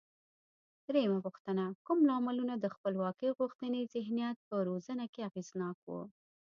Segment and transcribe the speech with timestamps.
[0.87, 5.91] درېمه پوښتنه: کوم لاملونه د خپلواکۍ غوښتنې ذهنیت په روزنه کې اغېزناک و؟